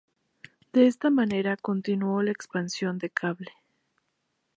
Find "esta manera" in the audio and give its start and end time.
0.87-1.57